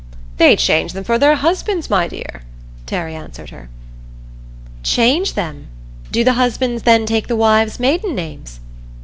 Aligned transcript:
"They 0.37 0.55
change 0.55 0.93
them 0.93 1.03
for 1.03 1.19
their 1.19 1.35
husbands', 1.35 1.87
my 1.87 2.07
dear," 2.07 2.41
Terry 2.87 3.13
answered 3.13 3.51
her. 3.51 3.69
"Change 4.81 5.35
them? 5.35 5.67
Do 6.11 6.23
the 6.23 6.33
husbands 6.33 6.81
then 6.81 7.05
take 7.05 7.27
the 7.27 7.35
wives' 7.35 7.79
'maiden 7.79 8.15
names'?" 8.15 8.59